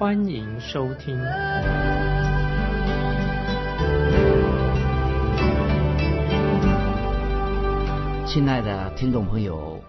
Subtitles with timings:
[0.00, 1.14] 欢迎收听。
[8.26, 9.84] 亲爱的听众朋友，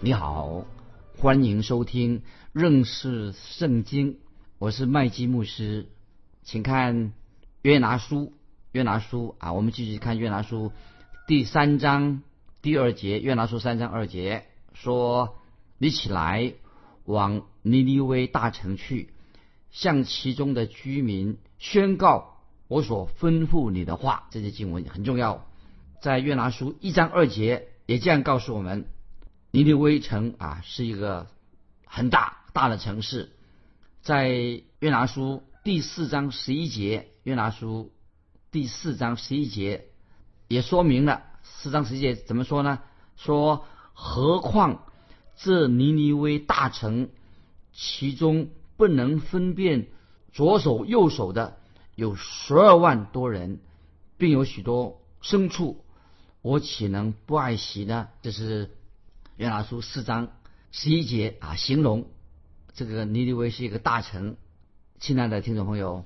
[0.00, 0.66] 你好，
[1.16, 2.20] 欢迎收听
[2.52, 4.18] 认识圣经。
[4.58, 5.88] 我是麦基牧师，
[6.42, 7.14] 请看
[7.62, 8.34] 约拿书。
[8.72, 10.72] 约拿书啊，我们继续看约拿书
[11.26, 12.20] 第三章
[12.60, 13.18] 第二节。
[13.18, 14.44] 约拿书三章二节
[14.74, 15.38] 说
[15.80, 16.52] ：“你起来，
[17.06, 19.13] 往尼尼微大城去，
[19.74, 25.46] 向其中的居民宣告我所吩咐你的话。”这些经文很重要。
[26.00, 28.86] 在约拿书一章二节也这样告诉我们：
[29.50, 31.26] 尼尼微城啊是一个
[31.84, 33.32] 很大大的城市。
[34.00, 34.28] 在
[34.78, 37.90] 约拿书第四章十一节，约拿书。
[38.50, 39.86] 第四章十一节
[40.46, 42.78] 也说明了，四章十一节怎么说呢？
[43.16, 44.84] 说何况
[45.36, 47.08] 这尼尼微大城，
[47.72, 49.86] 其中不能分辨
[50.32, 51.56] 左手右手的
[51.94, 53.60] 有十二万多人，
[54.18, 55.84] 并有许多牲畜，
[56.42, 58.08] 我岂能不爱惜呢？
[58.22, 58.70] 这是
[59.36, 60.32] 约拿书四章
[60.72, 62.06] 十一节啊，形容
[62.72, 64.36] 这个尼尼微是一个大臣。
[64.98, 66.04] 亲爱的听众朋友，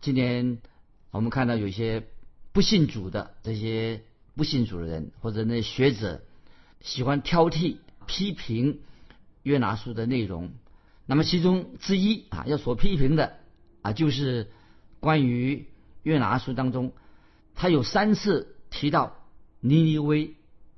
[0.00, 0.58] 今天。
[1.10, 2.06] 我们看到有些
[2.52, 4.02] 不信主的这些
[4.36, 6.20] 不信主的人，或者那学者
[6.82, 8.80] 喜欢挑剔、批评
[9.42, 10.50] 约拿书的内容。
[11.10, 13.38] 那么其中之一啊，要所批评的
[13.80, 14.50] 啊，就是
[15.00, 15.66] 关于
[16.02, 16.92] 约拿书当中，
[17.54, 19.16] 他有三次提到
[19.60, 20.34] 尼尼微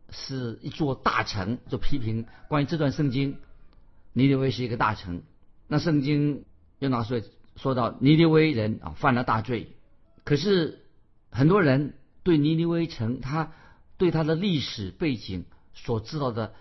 [0.08, 3.38] 是一座大城，就批评关于这段圣经，
[4.12, 5.22] 尼尼微是一个大城。
[5.66, 6.44] 那圣经
[6.78, 7.20] 约拿书
[7.56, 9.72] 说到尼尼微人啊犯了大罪。
[10.22, 10.84] 可是
[11.32, 13.50] 很多人对尼尼微城，他
[13.96, 15.44] 对他的历史背景
[15.74, 16.54] 所知道的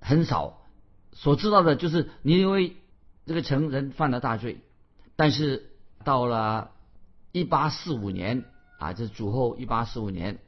[0.00, 0.66] 很少，
[1.12, 2.76] 所知道的就是尼尼微
[3.26, 4.58] 这个城人犯了大罪。
[5.16, 5.70] 但是
[6.04, 6.72] 到了
[7.32, 8.44] 一八四五年
[8.78, 10.38] 啊，这主后一八四五年，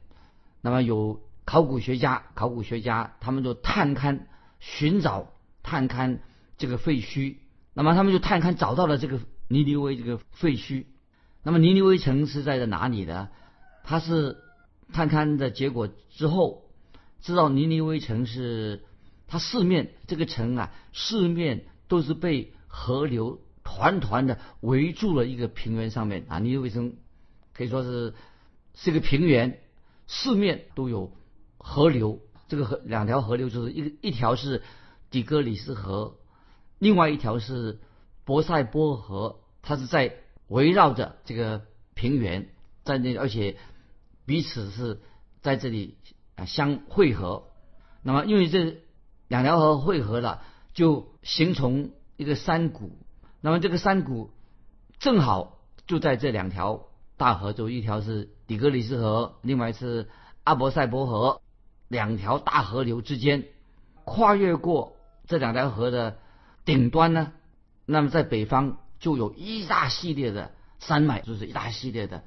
[0.61, 4.21] 那么有考古学家，考古学家他们就探勘
[4.59, 5.31] 寻找
[5.63, 6.19] 探勘
[6.57, 7.37] 这个废墟，
[7.73, 10.85] 那么他们就探勘找到了这个尼尼微这个废墟。
[11.43, 13.29] 那么尼尼微城是在哪里呢？
[13.83, 14.37] 他是
[14.91, 16.63] 探勘的结果之后，
[17.21, 18.83] 知道尼尼微城是
[19.27, 26.39] 它四面这个城啊，四面都是被河流团团的围住了一个平原上面啊。
[26.39, 26.95] 尼尼微城
[27.53, 28.13] 可以说是
[28.75, 29.59] 是一个平原，
[30.05, 31.11] 四面都有
[31.57, 32.19] 河流。
[32.47, 34.61] 这个河两条河流就是一个一条是
[35.09, 36.17] 底格里斯河，
[36.77, 37.79] 另外一条是
[38.23, 40.17] 博塞波河，它是在。
[40.49, 42.47] 围绕着这个平原，
[42.85, 43.57] 在那而且
[44.25, 45.01] 彼此是
[45.41, 45.97] 在这里
[46.35, 47.49] 啊相汇合。
[48.01, 48.77] 那么因为这
[49.27, 50.41] 两条河汇合了，
[50.73, 52.91] 就形成一个山谷。
[53.39, 54.31] 那么这个山谷
[54.99, 60.09] 正好就在这两条大河中，一条是底格里斯河，另外是
[60.43, 61.41] 阿伯塞伯河，
[61.87, 63.45] 两条大河流之间
[64.03, 66.17] 跨越过这两条河的
[66.65, 67.31] 顶端呢。
[67.85, 68.79] 那么在北方。
[68.99, 72.23] 就有一大系列的山脉，就是一大系列的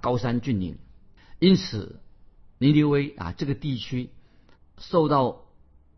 [0.00, 0.78] 高山峻岭。
[1.40, 2.00] 因此，
[2.58, 4.10] 尼尼微啊这个地区
[4.78, 5.40] 受到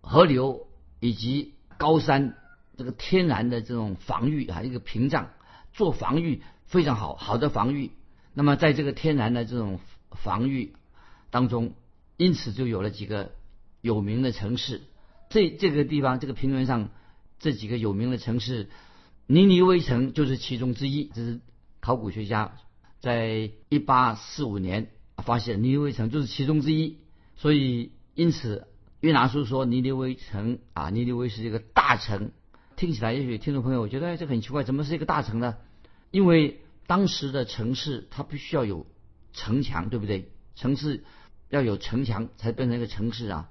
[0.00, 0.68] 河流
[1.00, 2.34] 以及高山
[2.76, 5.30] 这个天然的这种防御啊一个屏障，
[5.72, 7.90] 做防御非常好，好的防御。
[8.34, 10.74] 那么在这个天然的这种防御
[11.30, 11.74] 当中，
[12.16, 13.32] 因此就有了几个
[13.80, 14.82] 有名的城市。
[15.28, 16.90] 这这个地方这个平原上
[17.38, 18.68] 这几个有名的城市。
[19.28, 21.40] 尼尼微城就是其中之一，这是
[21.80, 22.58] 考古学家
[23.00, 26.98] 在一八四五年发现尼尼微城就是其中之一，
[27.34, 28.68] 所以因此
[29.00, 32.30] 约拿书说尼尼微城啊，尼尼微是一个大城，
[32.76, 35.56] 听起来也许听众朋友觉得哎这很奇怪，怎么是一个大城呢？
[36.10, 38.86] 因为当时的城市它必须要有
[39.32, 40.30] 城墙，对不对？
[40.54, 41.04] 城市
[41.48, 43.50] 要有城墙才变成一个城市啊，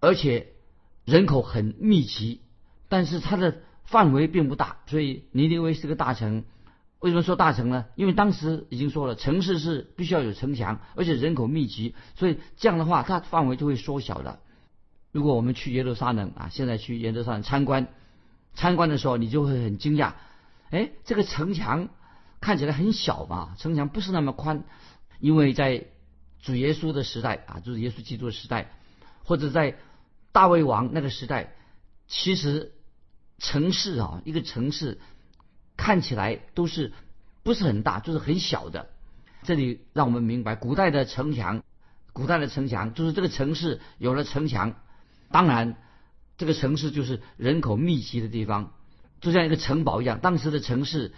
[0.00, 0.48] 而且
[1.04, 2.40] 人口很密集，
[2.88, 3.60] 但是它的。
[3.86, 6.44] 范围并不大，所以尼尼微是个大城。
[7.00, 7.84] 为什么说大城呢？
[7.96, 14.40] 因为当时已经说了，城市是必须要有城墙，而且人口密集，所以这样的话，它范围就会缩小的。
[15.12, 17.88] 如果我们去耶路撒冷啊，现在去耶路撒冷参观，
[18.54, 20.14] 参观的时候，你就会很惊讶，
[20.70, 21.88] 哎，这个城墙
[22.40, 24.64] 看起来很小嘛，城墙不是那么宽，
[25.18, 25.86] 因为在
[26.40, 28.70] 主耶稣的时代啊，就是耶稣基督的时代，
[29.24, 29.76] 或者在
[30.32, 31.54] 大卫王那个时代，
[32.06, 32.72] 其实
[33.38, 35.00] 城市啊，一个城市
[35.76, 36.92] 看起来都是
[37.42, 38.90] 不是很大，就是很小的。
[39.42, 41.62] 这里让我们明白，古代的城墙，
[42.12, 44.74] 古代的城墙就是这个城市有了城墙，
[45.30, 45.76] 当然
[46.44, 48.74] 这个城市就是人口密集的地方，
[49.22, 50.20] 就像一个城堡一样。
[50.20, 51.14] 当时的城市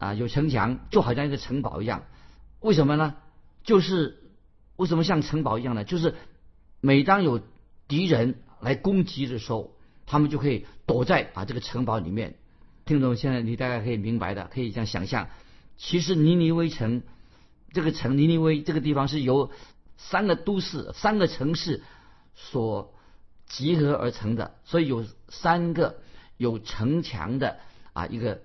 [0.00, 2.02] 啊，有城墙，就好像一个城堡一样。
[2.58, 3.14] 为什么呢？
[3.62, 4.18] 就是
[4.74, 5.84] 为什么像城堡一样呢？
[5.84, 6.16] 就是
[6.80, 7.40] 每当有
[7.86, 9.76] 敌人来攻击的时候，
[10.06, 12.34] 他们就可以躲在啊这个城堡里面。
[12.84, 15.28] 听懂，现在你大概可以明白的，可以这样想象。
[15.76, 17.04] 其实尼尼微城
[17.72, 19.52] 这个城尼尼微这个地方是由
[19.96, 21.84] 三个都市、三个城市
[22.34, 22.92] 所
[23.48, 25.96] 集合而成的，所以有三个
[26.36, 27.58] 有城墙的
[27.92, 28.42] 啊一个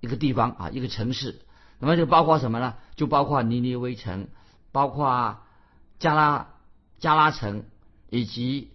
[0.00, 1.40] 一个地方啊一个城市。
[1.78, 2.74] 那么就包括什么呢？
[2.94, 4.28] 就包括尼尼微城，
[4.70, 5.38] 包括
[5.98, 6.48] 加拉
[7.00, 7.64] 加拉城
[8.08, 8.70] 以及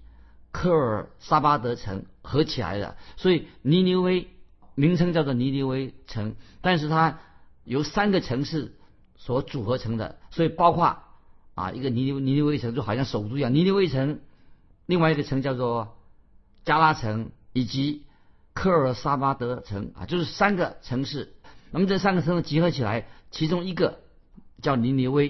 [0.51, 2.97] 科尔萨巴德城合起来的。
[3.15, 4.27] 所以尼尼微
[4.75, 7.19] 名称叫做尼尼微城，但是它
[7.63, 8.75] 由三个城市
[9.15, 10.97] 所组合成的，所以包括
[11.55, 14.19] 啊一个尼尼尼尼微城就好像首都一样，尼尼微城，
[14.87, 15.95] 另外一个城叫做
[16.65, 18.05] 加拉城以及
[18.53, 21.35] 科尔萨巴德城啊，就是三个城市。
[21.69, 23.99] 那么这三个城市集合起来，其中一个
[24.61, 25.27] 叫尼尼微，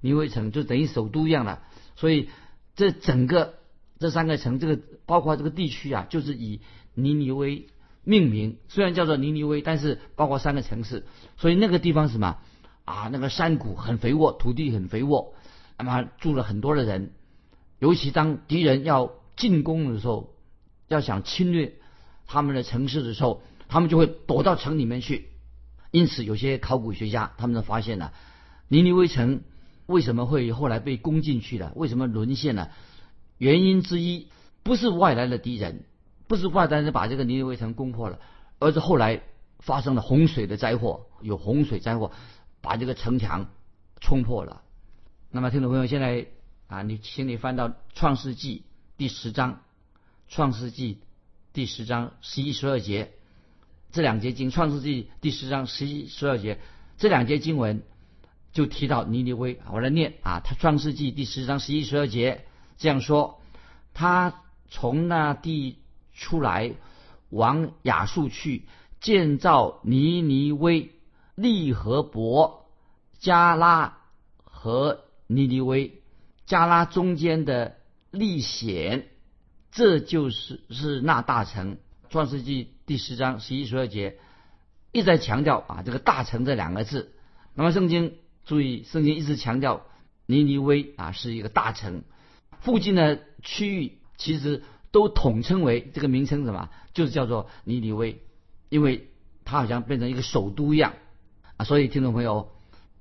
[0.00, 1.60] 尼尼微城就等于首都一样的。
[1.96, 2.30] 所以
[2.76, 3.54] 这整个
[3.98, 6.60] 这三个城，这个包括这个地区啊，就是以
[6.94, 7.66] 尼尼微
[8.04, 8.58] 命名。
[8.68, 11.04] 虽然叫做尼尼微，但是包括三个城市，
[11.36, 12.38] 所以那个地方什么
[12.84, 13.10] 啊？
[13.12, 15.34] 那个山谷很肥沃，土地很肥沃，
[15.76, 17.12] 那么住了很多的人。
[17.80, 20.32] 尤其当敌人要进攻的时候，
[20.86, 21.74] 要想侵略
[22.26, 25.30] 他们的城市的时候，他们就会躲到城里面去。
[25.90, 28.12] 因此，有些考古学家他们都发现了，
[28.68, 29.42] 尼尼微城
[29.86, 31.72] 为什么会后来被攻进去了？
[31.74, 32.70] 为什么沦陷了？
[33.38, 34.28] 原因之一
[34.62, 35.84] 不是外来的敌人，
[36.28, 38.20] 不是外来人把这个尼尼微城攻破了，
[38.58, 39.22] 而是后来
[39.58, 42.12] 发生了洪水的灾祸，有洪水灾祸
[42.60, 43.48] 把这个城墙
[44.00, 44.62] 冲破了。
[45.30, 46.26] 那么，听众朋友，现在
[46.70, 48.58] 啊，你请你翻到《创世纪》
[48.96, 49.54] 第十章，
[50.28, 50.94] 《创世纪》
[51.52, 53.10] 第十章十一、十二节。
[53.90, 56.60] 这两节经，《创世纪》第十章十一、十二节，
[56.96, 57.82] 这两节经文
[58.52, 59.58] 就提到尼尼微。
[59.68, 62.44] 我来念啊，他《创世纪》第十章十一、十二节
[62.78, 63.40] 这样说：
[63.92, 65.76] 他从那地
[66.14, 66.74] 出来，
[67.30, 68.68] 往亚述去，
[69.00, 70.92] 建造尼尼微、
[71.34, 72.70] 利和伯、
[73.18, 73.98] 加拉
[74.44, 75.99] 和尼尼微，
[76.50, 77.76] 加拉中间的
[78.10, 79.06] 历险，
[79.70, 81.78] 这就是是那大城。
[82.08, 84.18] 创世纪第十章十一十二节
[84.90, 87.14] 一再强调啊，这个“大城”这两个字。
[87.54, 89.86] 那么圣经注意，圣经一直强调
[90.26, 92.02] 尼尼微啊是一个大城，
[92.58, 96.68] 附近的区域其实都统称为这个名称什么？
[96.92, 98.20] 就是叫做尼尼微，
[98.70, 99.08] 因为
[99.44, 100.94] 它好像变成一个首都一样
[101.58, 101.64] 啊。
[101.64, 102.50] 所以听众朋友，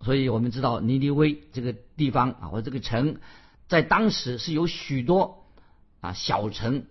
[0.02, 3.18] 所以我们知道尼尼微这个地方啊，或这个城，
[3.68, 5.46] 在当时是有许多
[6.02, 6.86] 啊小城。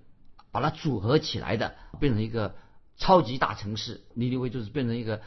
[0.50, 2.56] 把它组合起来的，变成一个
[2.96, 4.00] 超级大城市。
[4.14, 5.20] 尼尼微就是变成一个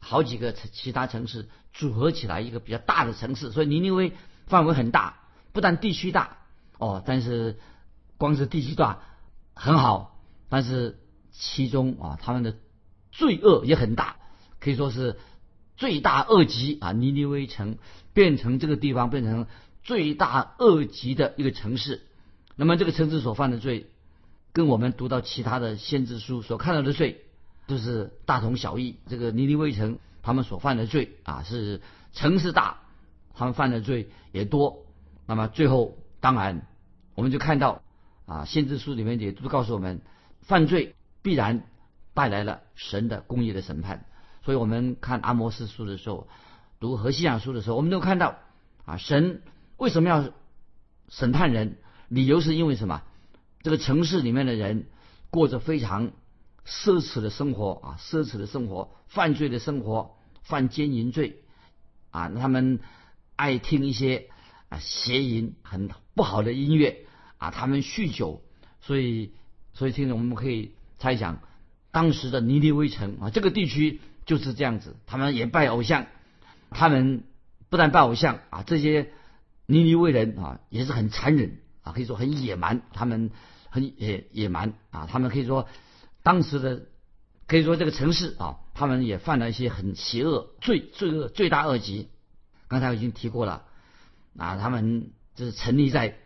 [0.00, 3.52] 好几个其他城市组合起来一个比较大的城市。
[3.52, 4.12] 所以尼尼微
[4.48, 5.20] 范围很大，
[5.52, 6.38] 不但地区大
[6.78, 7.60] 哦，但是
[8.18, 8.98] 光是地区大
[9.54, 10.18] 很好，
[10.48, 10.98] 但是
[11.30, 12.56] 其中啊他们的
[13.12, 14.16] 罪恶也很大，
[14.58, 15.20] 可以说是
[15.76, 16.92] 罪大恶极啊。
[16.92, 17.78] 尼尼微城
[18.12, 19.46] 变成这个地方变成
[19.82, 22.02] 罪大恶极的一个城市，
[22.56, 23.86] 那么这个城市所犯的罪。
[24.52, 27.22] 跟我们读到其他的先知书所看到的罪，
[27.66, 28.94] 都是大同小异。
[29.08, 31.80] 这个尼尼微城他们所犯的罪啊，是
[32.12, 32.78] 城市大，
[33.34, 34.86] 他们犯的罪也多。
[35.26, 36.68] 那么最后，当然
[37.16, 37.82] 我们就看到
[38.26, 40.00] 啊，先知书里面也都告诉我们，
[40.42, 41.66] 犯罪必然
[42.14, 44.06] 带来了神的公义的审判。
[44.44, 46.28] 所以我们看阿摩斯书的时候，
[46.78, 48.36] 读何西亚书的时候，我们都看到
[48.84, 49.42] 啊，神
[49.78, 50.30] 为什么要
[51.08, 51.78] 审判人？
[52.08, 53.02] 理由是因为什么？
[53.62, 54.88] 这个城市里面的人
[55.30, 56.12] 过着非常
[56.66, 61.42] 奢侈的生活啊，奢侈的生活，犯罪的生活，犯奸淫罪
[62.10, 62.80] 啊，他们
[63.36, 64.28] 爱听一些
[64.68, 67.06] 啊邪淫很不好的音乐
[67.38, 68.42] 啊，他们酗酒，
[68.82, 69.32] 所以
[69.72, 71.40] 所以听着我们可以猜想，
[71.90, 76.06] 当时的尼尼微城啊，这个地区就是这样子，他们也拜偶像，
[76.70, 77.24] 他们
[77.68, 79.10] 不但拜偶像啊，这些
[79.66, 83.30] 尼尼微人啊也是很残忍啊，可以说很野蛮，他们。
[83.74, 85.08] 很野野蛮啊！
[85.10, 85.68] 他们可以说，
[86.22, 86.82] 当时的
[87.48, 92.08] 可以说这个城市啊，他们也犯了一些很邪恶、罪罪恶、罪大恶极。
[92.68, 93.64] 刚才我已经提过了
[94.38, 96.16] 啊，他们就是沉溺在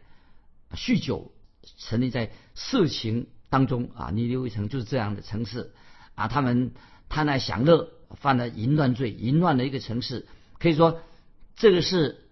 [0.75, 1.33] 酗酒、
[1.79, 4.11] 沉溺在色情当中啊。
[4.11, 5.73] 尼尼微城就是这样的城市
[6.17, 6.73] 啊，他们
[7.09, 10.27] 贪爱享乐，犯了淫乱罪，淫乱的一个城市。
[10.59, 11.01] 可以说，
[11.57, 12.25] 这个是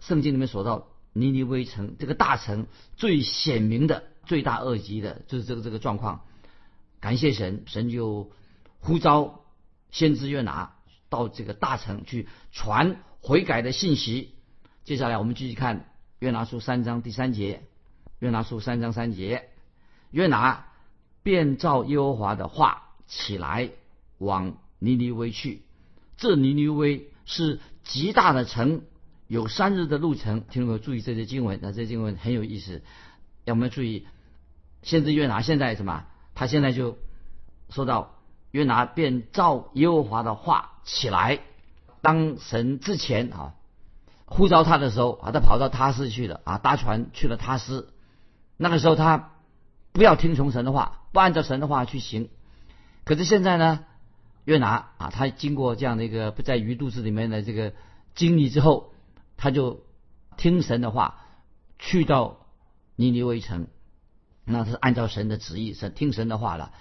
[0.00, 6.24] 圣经里面所到尼尼微城这个大城最显明的罪大恶极的，就是这个这个状况。
[7.00, 8.30] 感谢神，神就
[8.78, 9.40] 呼召
[9.90, 10.76] 先知约拿
[11.08, 14.34] 到这个大城去传悔改的信息。
[14.84, 17.64] 接下来我们继续看约拿书三章第三节。
[18.20, 19.48] 约拿书三章三节，
[20.12, 20.68] 约拿
[21.24, 23.70] 便照耶和华的话起来，
[24.22, 25.62] 往尼尼微去。
[26.16, 28.82] 这尼尼微是极大的城，
[29.26, 30.42] 有三日的路程。
[30.42, 32.82] 听众朋友注意这些经文，那这些经文很有意思。
[33.44, 34.06] 要我们注意，
[34.82, 36.04] 先知约拿现在什么？
[36.34, 36.96] 他现在就
[37.68, 38.14] 说到
[38.52, 41.40] 约拿便照耶和华的话起来，
[42.00, 43.54] 当神之前啊
[44.24, 47.92] 呼召他的时候啊，他跑到他斯去了啊，搭船去了他斯。
[48.56, 49.32] 那个时候他
[49.92, 52.30] 不要听从神的话，不按照神的话去行。
[53.04, 53.84] 可是现在呢，
[54.44, 57.72] 约拿啊，他经过这样的一个不在鱼肚子里面的这个
[58.14, 58.92] 经历之后，
[59.36, 59.84] 他就
[60.36, 61.20] 听神的话，
[61.78, 62.46] 去到
[62.96, 63.68] 尼尼微城。
[64.44, 66.72] 那是按照神的旨意，神听神的话了。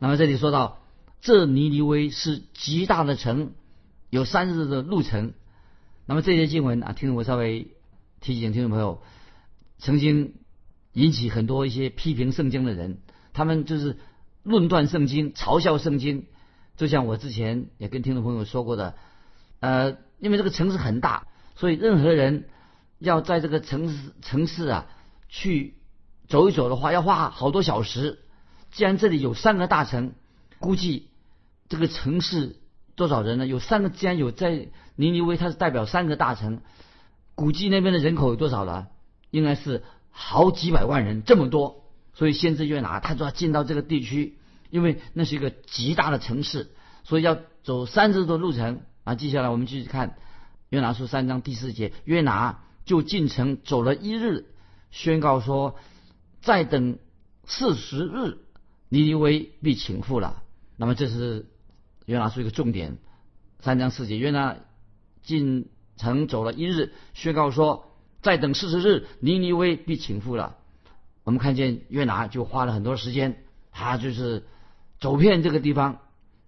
[0.00, 0.80] 那么这里说到，
[1.20, 3.52] 这尼尼微是极大的城，
[4.10, 5.32] 有三日的路程。
[6.04, 7.76] 那么这些经文啊，听我稍微
[8.20, 9.02] 提醒听众朋友，
[9.78, 10.34] 曾经
[10.92, 12.98] 引起很多一些批评圣经的人，
[13.32, 13.98] 他们就是
[14.42, 16.26] 论断圣经、嘲笑圣经。
[16.76, 18.94] 就像我之前也跟听众朋友说过的，
[19.60, 22.48] 呃，因为这个城市很大，所以任何人
[22.98, 24.86] 要在这个城市城市啊
[25.28, 25.74] 去。
[26.28, 28.18] 走一走的话要花好多小时。
[28.72, 30.14] 既然这里有三个大城，
[30.58, 31.08] 估计
[31.68, 32.56] 这个城市
[32.96, 33.46] 多少人呢？
[33.46, 36.62] 有三个，既然有在尼尼微，它是代表三个大城，
[37.36, 38.88] 估计那边的人口有多少了？
[39.30, 41.84] 应该是好几百万人，这么多。
[42.12, 44.36] 所以先知约拿他就要进到这个地区，
[44.70, 46.70] 因为那是一个极大的城市，
[47.04, 48.82] 所以要走三十多路程。
[49.04, 50.16] 啊，接下来我们继续看
[50.68, 54.46] 约拿书三章第四节，约拿就进城走了一日，
[54.90, 55.76] 宣告说。
[56.42, 56.98] 再等
[57.44, 58.38] 四十日，
[58.88, 60.44] 尼尼微必倾覆了。
[60.76, 61.46] 那么这是
[62.04, 62.98] 约拿书一个重点。
[63.58, 64.56] 三章四节，约拿
[65.24, 70.56] 进城走了一日，宣告说：再等四十日，尼尼微必倾覆了。
[71.24, 73.42] 我们看见约拿就花了很多时间，
[73.72, 74.46] 他就是
[75.06, 75.98] 走遍这个地方。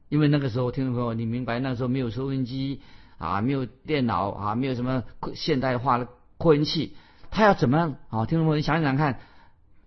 [0.08, 2.80] 因为那个时候，听众朋友，你明白，那时候没有收音机
[3.18, 6.96] 啊，没有电脑啊，没有什么现代化的扩音器，
[7.30, 8.26] 他要怎么样啊？
[8.26, 9.20] 听众朋友，你想想看。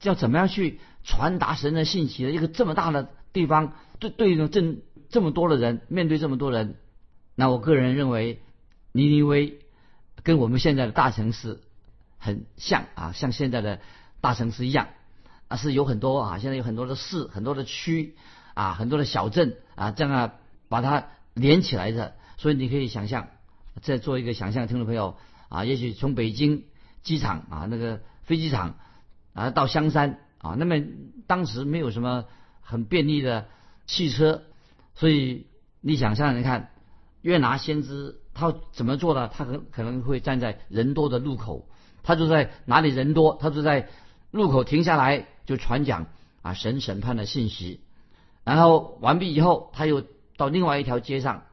[0.03, 4.77] 要怎么样去传达神的信息的一个这么大的地方，对对着这
[5.09, 6.75] 这么多的人，面对这么多人，
[7.35, 8.41] 那我个人认为，
[8.93, 9.59] 尼尼微
[10.23, 11.59] 跟我们现在的大城市
[12.17, 13.79] 很像啊，像现在的
[14.21, 14.87] 大城市一样
[15.49, 18.15] 啊，是有很多啊，现在有很多的市、很多的区
[18.53, 20.34] 啊、很多的小镇啊，这样啊
[20.70, 22.15] 把它连起来的。
[22.38, 23.27] 所以你可以想象，
[23.81, 25.17] 再做一个想象，听众朋友
[25.50, 26.63] 啊，也许从北京
[27.03, 28.75] 机场啊那个飞机场。
[29.34, 30.75] 啊，到香山啊，那么
[31.25, 32.25] 当时没有什么
[32.60, 33.48] 很便利的
[33.86, 34.43] 汽车，
[34.93, 35.48] 所以
[35.79, 36.70] 你想象你看，
[37.22, 39.29] 约拿先知他怎么做呢？
[39.29, 41.65] 他可可能会站在人多的路口，
[42.03, 43.88] 他就在哪里人多，他就在
[44.31, 46.08] 路口停下来就传讲
[46.41, 47.79] 啊神审判的信息，
[48.43, 50.03] 然后完毕以后，他又
[50.38, 51.43] 到另外一条街上，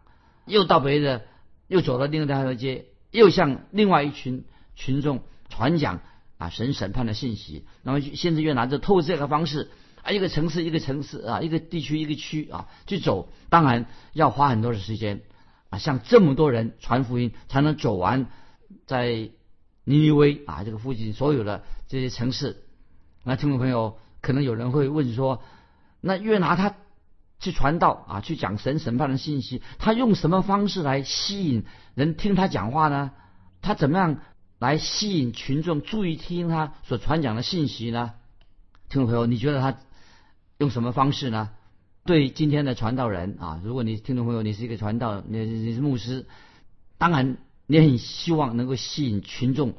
[0.46, 1.22] 又到别的，
[1.66, 6.00] 又走到另外一条街，又向另外一群群众传讲。
[6.38, 9.72] 啊，神审判的信息，那么现在越拿着透过这个方式
[10.04, 15.22] 啊，一个城市一个城市啊，一个地区一个区啊去走，当然要花很多的时间
[15.68, 18.26] 啊，向这么多人传福音才能走完
[18.86, 19.30] 在
[19.82, 22.62] 尼尼微啊这个附近所有的这些城市。
[23.24, 25.42] 那听众朋友可能有人会问说，
[26.00, 26.74] 那约拿他
[27.40, 31.64] 去传道啊，去讲神审判的信息，他用什么方式来吸引
[31.94, 33.12] 人听他讲话呢？
[33.62, 34.20] 他怎么样？
[34.58, 38.14] 来吸引群众注意听他所传讲的信息呢？
[38.88, 39.78] 听众朋友，你觉得他
[40.58, 41.50] 用什么方式呢？
[42.04, 46.26] 对今天的传道人啊，如果你听众朋友你是一个传道，你你是牧师，
[46.96, 47.36] 当然
[47.68, 49.74] 你很希望能够吸引群众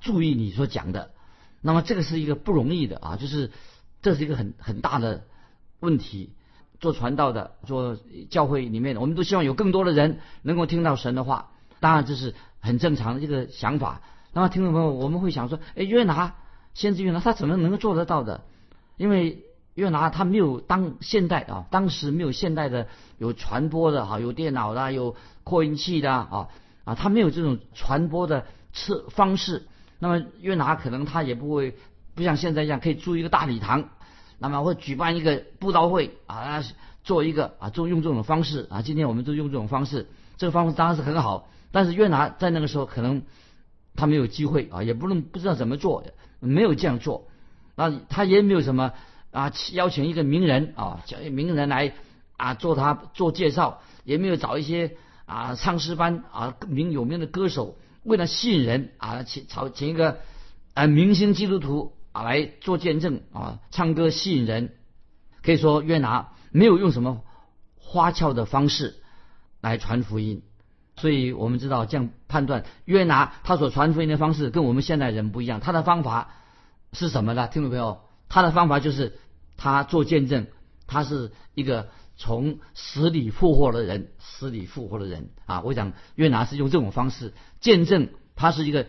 [0.00, 1.12] 注意你所讲的。
[1.60, 3.52] 那么这个是一个不容易的啊，就是
[4.02, 5.26] 这是一个很很大的
[5.84, 6.32] 问题。
[6.80, 7.96] 做传道的，做
[8.28, 11.50] 教会里面的，我们都希望有更多的人能够听到神的话。
[11.80, 14.02] 当然这是很正常的一个想法。
[14.34, 16.34] 那么，听众朋友，我们会想说，哎，约拿
[16.74, 18.42] 先知约拿，他怎么能够做得到的？
[18.98, 26.48] 因为约拿他没有当现代啊，当时没有现代的有传播的哈，有电脑的，有扩音器的啊
[26.84, 29.62] 啊，他没有这种传播的次方式。
[30.00, 31.76] 那么约拿可能他也不会
[32.14, 33.88] 不像现在一样可以租一个大礼堂，
[34.38, 36.62] 那么会举办一个布道会啊，
[37.02, 38.82] 做一个啊，做用这种方式啊。
[38.82, 41.48] 今天我们都用这种方式，这个方式当然是很好。
[41.72, 43.22] 但是约拿在那个时候可能
[43.96, 46.04] 他没有机会啊，也不能不知道怎么做，
[46.40, 47.28] 没有这样做。
[47.76, 48.92] 那他也没有什么。
[49.30, 51.92] 啊，邀请一个名人啊，叫名人来
[52.36, 60.18] 啊做他做介绍，也没有找一些啊唱诗班啊名有名的歌手，为了吸引人啊请找请一个
[60.74, 64.72] 啊明星基督徒啊来做见证啊唱歌吸引人，
[65.42, 67.22] 可以说约拿没有用什么
[67.76, 68.96] 花俏的方式
[69.60, 70.40] 来传福音，
[70.96, 76.30] 所以我们知道这样判断约拿他所传福音的方式跟我们现代人不一样，他的方法
[76.94, 77.48] 是什么呢？
[77.48, 79.18] 听众朋友，他的方法就是。
[79.56, 80.48] 他做见证，
[80.88, 85.60] 他是一个从死里复活的人，死里复活的人啊！
[85.60, 88.88] 我想约拿是用这种方式见证，他是一个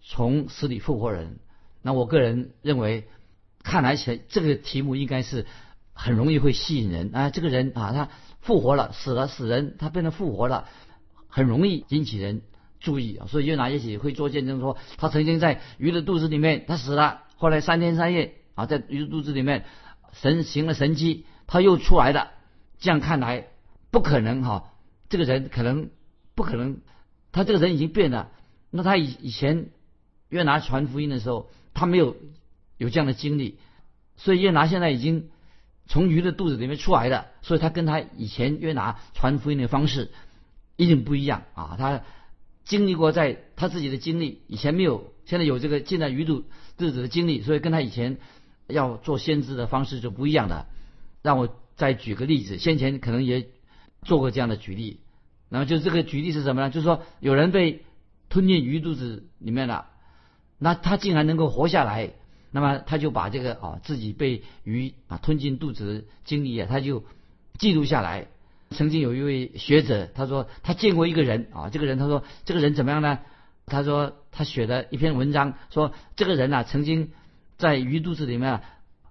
[0.00, 1.38] 从死里复活人。
[1.82, 3.08] 那我个人认为，
[3.62, 5.46] 看来起这个题目应该是
[5.92, 7.30] 很容易会吸引人啊！
[7.30, 8.08] 这个人啊，他
[8.40, 10.68] 复活了，死了死人，他变得复活了，
[11.28, 12.42] 很容易引起人
[12.80, 13.26] 注意啊！
[13.26, 19.64] 所以约拿也许会做见证，说他曾经在鱼的肚子里面，他死了，后来三天三夜啊，在鱼肚子里面。
[20.14, 22.32] 神行了神迹，他又出来了。
[22.78, 23.46] 这样看来，
[23.90, 24.74] 不可能哈，
[25.08, 25.88] 这个人可能
[26.34, 26.82] 不可能，
[27.32, 28.28] 他这个人已经变了。
[28.70, 29.70] 那他以以前
[30.28, 32.16] 约拿传福音的时候，他没有
[32.76, 33.58] 有这样的经历，
[34.16, 35.30] 所以约拿现在已经
[35.86, 40.10] 从鱼的肚子里面出来了，所以他跟他以前约拿传福音的方式
[40.76, 41.76] 一定不一样啊。
[41.78, 42.02] 他
[42.64, 46.44] 经历过在他自己的经历，以前没有，现在有这个进了鱼肚
[46.76, 48.18] 肚子的经历，所以跟他以前。
[48.68, 50.66] 要做先知的方式就不一样的，
[51.20, 52.56] 让我再举个例子。
[52.56, 53.48] 先前可能也
[54.02, 55.00] 做过这样的举例，
[55.50, 56.70] 那么就这个举例是什么呢？
[56.70, 57.84] 就是说有人被
[58.30, 59.90] 吞进鱼肚子里面了，
[60.62, 62.10] 那他竟然能够活下来，
[62.52, 67.04] 那么他就把这个啊自己被鱼啊吞进肚子的经历啊，他就
[67.58, 68.28] 记录下来。
[68.70, 73.18] 曾经有一位学者，他说他见过一个人啊，这个人他说这个人怎么样呢？
[73.66, 77.10] 他说他写的一篇文章，说这个人呢曾经。
[77.58, 78.60] 在鱼肚子里面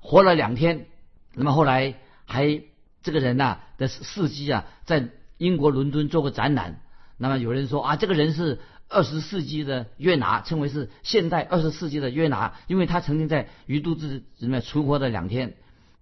[0.02, 0.88] 活了两天，
[1.36, 1.94] 那么后来
[2.26, 2.62] 还
[3.02, 6.82] 这个人呐的事迹啊，在英国伦敦做过展览。
[7.16, 8.60] 那么有人说啊，这个人是
[8.92, 15.56] 二十世纪的约拿，称为是现代二十世纪的约拿，因为他曾经在鱼肚子里面存活了两天。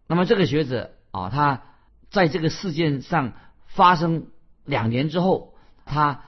[0.08, 1.62] 那么这个学者啊，他
[2.10, 3.34] 在这个事件上
[3.68, 4.26] 发生
[4.66, 5.54] 两年之后，
[5.86, 6.24] 他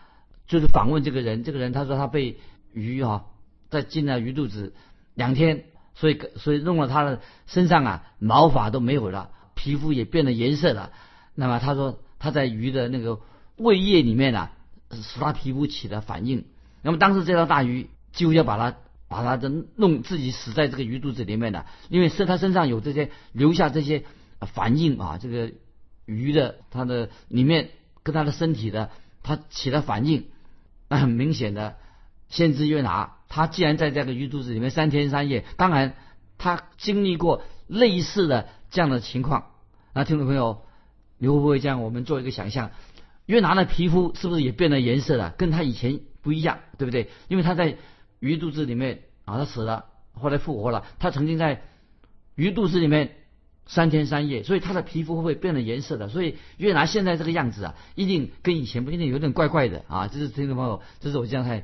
[0.48, 2.38] 就是访问这个人，这个人他说他被
[2.74, 3.26] 鱼啊
[3.70, 4.74] 在进了鱼肚子
[5.16, 5.66] 两天。
[5.94, 10.94] 所以，所以弄了他的身上啊，毛发都没有了，皮肤也变了颜色了。
[11.36, 13.20] 那么他说他在鱼的那个
[13.58, 14.54] 胃液里面啊，
[14.92, 16.46] 使他皮肤起了反应。
[16.82, 18.78] 那么当时这条大鱼几乎要把它
[19.08, 24.04] 把它的弄自己死在这个鱼肚子里面的，因为是他身上有这些留下这些
[24.54, 25.52] 反应啊，这个
[26.06, 27.70] 鱼的它的里面
[28.04, 28.90] 跟他的身体的
[29.24, 30.28] 它起了反应，
[30.88, 31.76] 那很明显的。
[32.30, 35.96] 先知约拿，他既然在这个鱼肚子里面三天三夜，当然
[36.38, 39.48] 他经历过类似的这样的情况。
[39.94, 40.62] 那听众朋友，
[41.18, 41.84] 你会不会这样？
[41.84, 42.72] 我们做一个想象，
[43.26, 45.34] 约拿的皮肤是不是也变了颜色了？
[45.38, 47.10] 跟他以前不一样，对不对？
[47.28, 47.78] 因为他在
[48.20, 50.86] 鱼肚子里面啊，他死了，后来复活了。
[51.00, 51.62] 他曾经在
[52.36, 53.16] 鱼肚子里面
[53.66, 56.10] 三天三夜，所以他的皮肤会不会变了颜色的？
[56.10, 60.08] 所以约拿现在这个样子啊，一定跟以前不一定有点怪怪的啊！
[60.08, 61.64] 这是听众朋友，这是我这样看。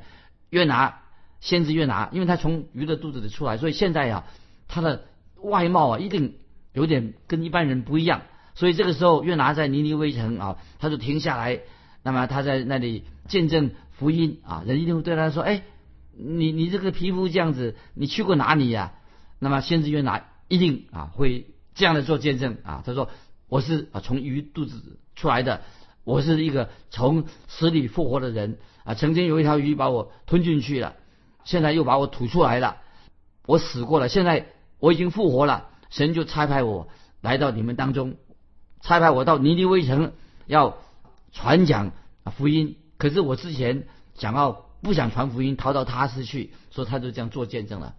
[0.50, 1.02] 约拿，
[1.40, 4.24] 先知约拿，因为他从鱼的肚子里出来，所以现在呀，
[4.68, 5.04] 他的
[5.42, 6.36] 外貌啊，一定
[6.72, 8.22] 有点跟一般人不一样。
[8.58, 11.60] 所以这个时候，约拿在尼尼微城啊，他就停下来，
[12.02, 15.62] 那么他在那里见证福音啊，人一定会对他说：“哎，
[16.16, 18.94] 你你这个皮肤这样子，你去过哪里呀？”
[19.38, 23.08] 那么先知约拿一定啊会这样的做见证啊，他说
[23.48, 25.62] ：“我是啊从鱼肚子出来的，
[26.02, 30.96] 我是一个从死里复活的人。”啊，曾经有一条鱼把我吞进去了，
[31.44, 32.78] 现在又把我吐出来了，
[33.46, 34.46] 我死过了，现在
[34.80, 36.88] 我已经复活了，神就差派我
[37.20, 38.16] 来到你们当中，
[38.80, 40.12] 差派我到尼尼微城
[40.46, 40.76] 要
[41.32, 41.92] 传讲
[42.36, 42.76] 福音。
[42.96, 47.94] 可是我之前想要不想传福音，逃到他斯去，所以他就这样做见证了。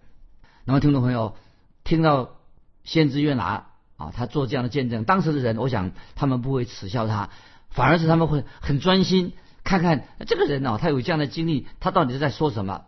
[0.64, 1.36] 那么听众朋友
[1.84, 2.36] 听到
[2.84, 3.66] 先知约拿
[3.96, 7.30] 啊，他做这样的见证，当时的人，我想他们不会耻笑他，
[7.70, 9.32] 反而是他们会很专心。
[9.62, 12.84] 看看这个人哦，他有这样的经历，他到底是在说什么？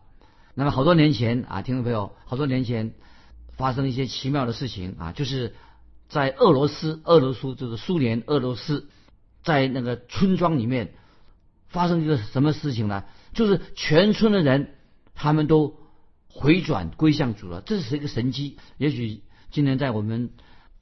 [0.55, 2.93] 那么好多年前啊，听众朋友，好多年前
[3.57, 5.55] 发生一些奇妙的事情啊，就是
[6.13, 8.87] 在俄罗斯，俄罗斯就是苏联俄罗斯，
[9.43, 10.93] 在那个村庄里面
[11.69, 13.05] 发生一个什么事情呢？
[13.33, 14.75] 就是全村的人
[15.15, 15.79] 他们都
[16.29, 18.59] 回转归向主了，这是一个神迹。
[18.77, 20.35] 也许今天在我们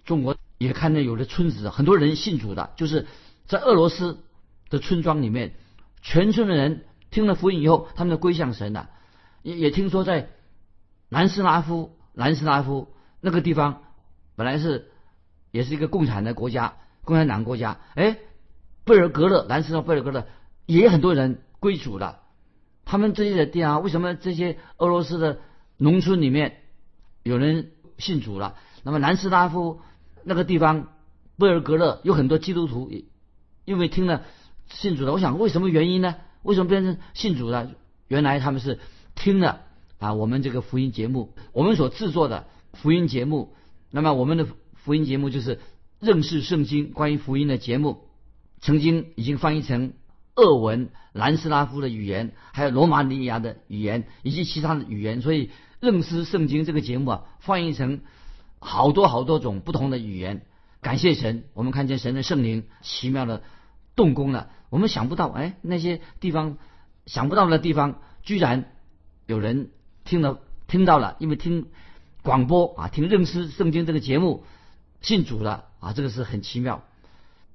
[0.04, 3.06] 中国也看到有的村子很多人信主的，就是
[3.46, 4.24] 在俄罗斯
[4.68, 5.54] 的村庄里面，
[6.02, 8.90] 全村的人听了福音以后，他们都归向神了。
[9.44, 10.30] 也也听说在
[11.08, 13.82] 南斯拉夫，南斯拉夫那个地方
[14.34, 14.90] 本来是
[15.50, 17.78] 也是一个共产的国家，共产党国家。
[17.94, 18.18] 哎，
[18.84, 20.26] 贝尔格勒，南斯拉贝尔格勒
[20.66, 22.20] 也很多人归主了。
[22.84, 25.38] 他们这些的地方，为什么这些俄罗斯的
[25.76, 26.58] 农村里面
[27.22, 28.56] 有人信主了？
[28.82, 29.80] 那么南斯拉夫
[30.24, 30.88] 那个地方
[31.36, 32.90] 贝尔格勒有很多基督徒，
[33.64, 34.24] 因为听了
[34.68, 35.12] 信主了。
[35.12, 36.16] 我想为什么原因呢？
[36.42, 37.70] 为什么变成信主了？
[38.08, 38.78] 原来他们是。
[39.16, 39.60] 听了
[39.98, 43.54] 啊，我们这个福音节目，我们所制作的福音节目，
[43.90, 44.46] 那么我们的
[44.84, 45.60] 福音节目就是
[45.98, 48.04] 认识圣经关于福音的节目，
[48.60, 49.92] 曾经已经翻译成
[50.34, 58.00] 俄文、南斯拉夫的语言，还有罗马尼亚的语言以及其他的语言，所以认识圣经这个节目啊，翻译成
[58.58, 60.46] 好多好多种不同的语言。
[60.80, 63.42] 感谢神，我们看见神的圣灵奇妙的
[63.96, 64.50] 动工了。
[64.70, 66.56] 我们想不到，哎，那些地方
[67.06, 68.72] 想不到的地方，居然。
[69.26, 69.70] 有人
[70.04, 71.66] 听了听到了，因为听
[72.22, 74.42] 广播啊，听认识圣经这个节目，
[75.00, 76.84] 信主了啊，这个是很奇妙。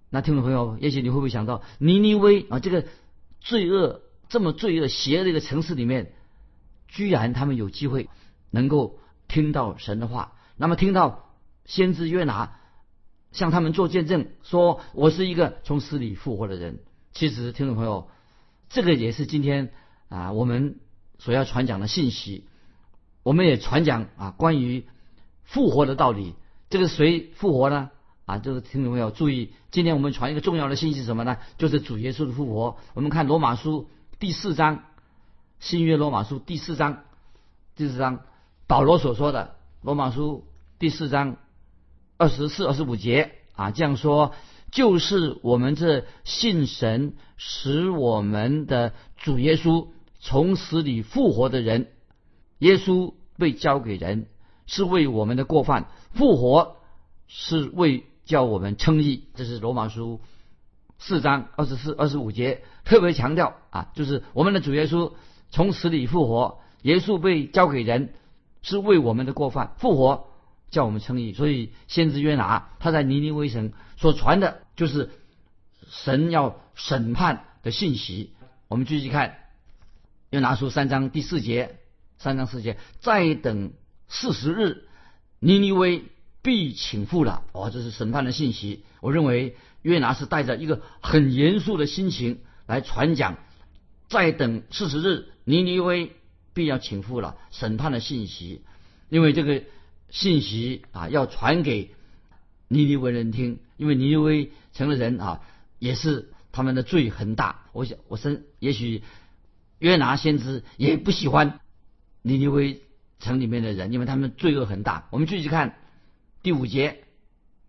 [0.09, 2.85] 那听众朋友，也许你会不会想到尼尼微啊，这个
[3.39, 6.13] 罪恶这么罪恶邪恶的一个城市里面，
[6.87, 8.09] 居然他们有机会
[8.51, 11.29] 能够听到神的话，那么听到
[11.65, 12.59] 先知约拿
[13.31, 16.79] 向他们做见证，说我是一个从死里复活的人。
[17.13, 18.09] 其实听众朋友，
[18.69, 19.71] 这个也是今天
[20.09, 20.79] 啊我们。
[21.17, 22.45] 所要传讲的信息，
[23.23, 24.85] 我们也传讲啊，关于
[25.43, 26.35] 复活的道理。
[26.69, 27.91] 这个谁复活呢？
[28.25, 31.37] 啊，这个听众朋友注意，今天我们传一个重要的信息是什么呢？
[31.57, 32.77] 就是主耶稣的复活。
[32.93, 34.83] 我们看罗马书第四章，
[35.59, 37.03] 新约罗马书第四章，
[37.75, 38.21] 第四章
[38.67, 40.45] 保罗所说的罗马书
[40.79, 41.37] 第四章
[42.17, 44.33] 二十四、二十五节啊，这样说，
[44.71, 49.87] 就是我们这信神使我们的主耶稣。
[50.27, 51.89] 从死里复活的人，
[52.57, 54.25] 耶稣被交给人，
[54.65, 55.83] 是为我们的过犯；
[56.15, 56.77] 复活
[57.27, 59.25] 是为叫我们称义。
[59.35, 60.21] 这是罗马书
[60.97, 65.13] 四章二十四、二十五节特别强调啊，就是我们的主耶稣
[65.51, 68.13] 从死里复活，耶稣被交给人，
[68.63, 70.27] 是为我们的过犯；复活
[70.71, 71.33] 叫我们称义。
[71.33, 75.11] 所以先知约拿他在尼尼微城所传的，就是
[75.89, 78.33] 神要审判的信息。
[78.67, 79.37] 我们继续看。
[80.31, 81.77] 又拿出三章第四节，
[82.17, 83.71] 三章四节，再等
[84.09, 84.84] 四十日，
[85.45, 86.01] 尼尼微
[86.41, 87.43] 必请复了。
[87.51, 88.83] 哦，这是审判的信息。
[88.99, 93.37] 我认为约拿是带着一个很严肃的心情来传讲。
[94.07, 96.13] 再等四十日，尼尼微
[96.55, 98.63] 必要请复了，审判的信息。
[99.09, 99.61] 因为这个
[100.09, 101.91] 信息啊，要传给
[102.67, 103.59] 尼尼微人听。
[103.77, 105.41] 因为尼尼微成了人啊，
[105.77, 107.65] 也是他们的罪很大。
[107.71, 109.03] 我想，我生也许。
[109.77, 111.59] 约拿先知也不喜欢
[112.23, 112.81] 尼尼微
[113.19, 115.07] 城里面的人，因为他们罪恶很大。
[115.11, 115.77] 我们继续看
[116.43, 117.03] 第五节，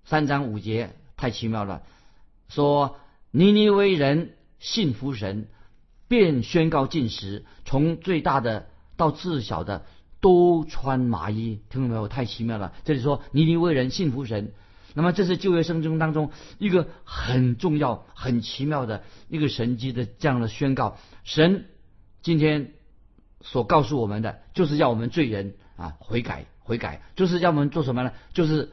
[0.04, 1.82] 三章五节太奇妙了。
[2.48, 2.98] 说
[3.30, 5.48] 尼尼微人信服神，
[6.08, 9.86] 便宣告禁食，从最大的到至小的
[10.20, 11.60] 都穿麻衣。
[11.70, 12.08] 听到没有？
[12.08, 12.72] 太奇妙了。
[12.84, 14.52] 这里说尼尼微人信服神，
[14.94, 20.98] 那么这是旧约圣经当中一个很重要、很奇妙的一个神迹的这样的宣告。
[21.24, 21.66] 神。
[22.22, 22.72] 今天
[23.46, 28.12] 所告诉我们的，就是要我们罪人啊悔改悔改，就是要我们做什么呢？
[28.34, 28.72] 就是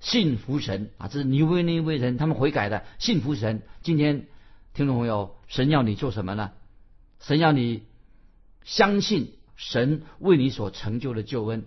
[0.00, 1.08] 信服神啊！
[1.08, 3.62] 这是尼威那位人他们悔改的信服神。
[3.82, 4.26] 今天
[4.72, 6.52] 听众朋友，神要你做什么呢？
[7.20, 7.82] 神要你
[8.64, 11.64] 相信神为你所成就的救恩，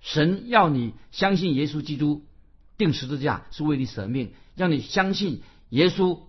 [0.00, 2.24] 神要你相信耶稣基督
[2.78, 6.20] 定十字架是为你舍命，让你相信耶稣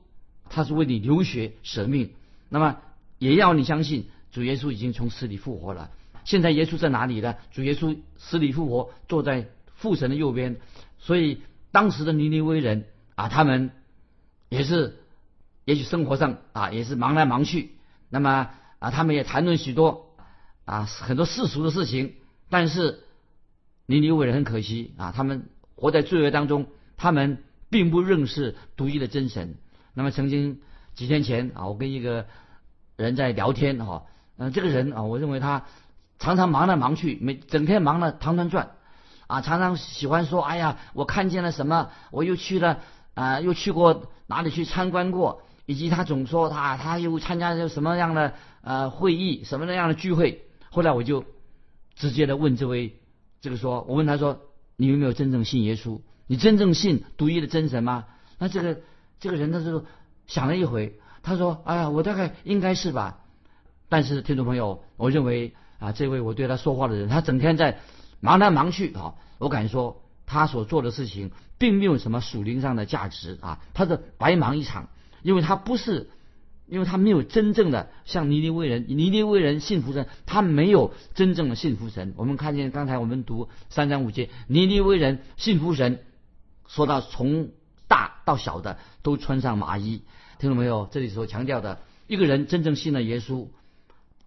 [0.50, 2.12] 他是为你流血舍命，
[2.50, 2.78] 那么
[3.18, 4.10] 也要你相信。
[4.32, 5.90] 主耶稣已经从死里复活了，
[6.24, 7.36] 现在耶稣在哪里呢？
[7.52, 10.58] 主耶稣死里复活，坐在父神的右边。
[11.00, 13.72] 所以当时的尼尼微人啊，他们
[14.50, 15.00] 也是，
[15.66, 17.72] 也许生活上啊也是忙来忙去，
[18.10, 20.16] 那么啊他们也谈论许多
[20.66, 22.14] 啊很多世俗的事情。
[22.50, 23.00] 但是
[23.88, 29.56] 尼尼微人很可惜啊，他们活在罪恶当中，他们并不认识独一的真神。
[29.96, 30.62] 那么曾经
[30.94, 32.28] 几天前啊，我跟一个
[32.96, 34.06] 人在聊天哈。
[34.42, 35.66] 嗯，这个人啊，我认为他
[36.18, 38.72] 常常忙来忙去，每整天忙得团团转，
[39.28, 41.90] 啊，常常喜欢说：“哎呀，我看见了什么？
[42.10, 42.80] 我又去了
[43.16, 50.46] 啊，又去过哪里去参观过？”以及他总说他他又参加什么样的呃会议，什么那样的聚会。
[50.72, 51.26] 后来我就
[51.96, 52.98] 直接的问这位
[53.42, 54.40] 这个说，我问他说
[54.78, 56.00] ：“你有没有真正信耶稣？
[56.28, 58.06] 你真正信独一的真神吗？”
[58.40, 58.80] 那这个
[59.20, 59.84] 这个人他就
[60.28, 63.19] 想了一回，他说：“哎呀，我大概应该是吧。”
[63.90, 67.80] 但是听众朋友，我认为啊，这位我对他说话的人，他整天在
[68.22, 74.88] 忙来忙去啊，我敢说他所做的事情并没有什么属灵上的价值啊，他是白忙一场。
[75.22, 76.10] 因为他不是，
[76.66, 82.14] 因为他没有真正的像尼尼微人，尼尼微人信服神，他没有真正的信服神。
[82.16, 86.00] 我们看见刚才我们读三章五节，尼尼微人信服神，
[86.70, 87.50] 说到从
[87.90, 90.04] 大到小的都穿上麻衣，
[90.38, 90.88] 听懂没有？
[90.90, 93.48] 这里所强调的，一个人真正信了耶稣，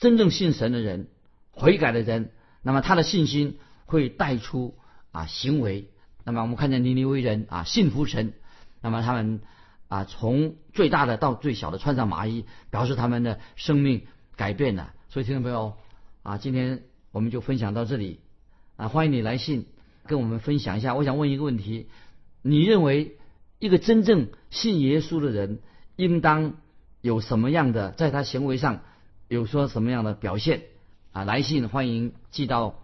[0.02, 1.06] 真正信神的人，
[1.52, 4.74] 悔改的人，那么他的信心会带出
[5.12, 5.88] 啊行为。
[6.24, 8.34] 那么我们看见尼尼微人啊信服神，
[8.80, 9.40] 那么他们。
[9.88, 14.94] 啊，从最大的到最小的穿上麻衣，表示他们的生命改变了。
[15.10, 15.74] 所以听众朋友，
[16.22, 18.20] 啊，今天我们就分享到这里。
[18.76, 19.66] 啊，欢迎你来信
[20.06, 20.94] 跟我们分享一下。
[20.94, 21.88] 我想问一个问题：
[22.40, 23.18] 你认为
[23.58, 25.60] 一个真正信耶稣的人，
[25.96, 26.54] 应当
[27.02, 28.80] 有什么样的，在他行为上
[29.32, 30.64] 有说什么样的表现？
[31.12, 32.74] 啊，来信欢迎寄到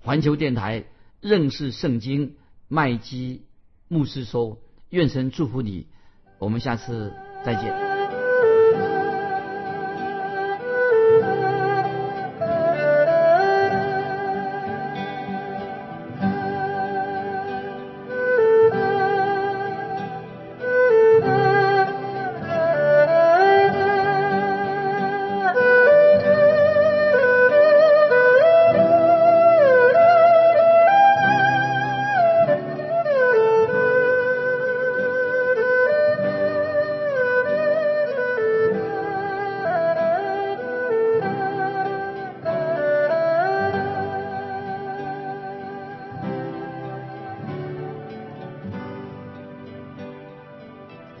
[0.00, 0.82] 环球电台
[1.20, 2.34] 认识圣经
[2.66, 3.44] 麦基
[3.86, 4.58] 牧师说。
[4.90, 5.86] 愿神祝福你。
[6.40, 7.91] 我们下次再见。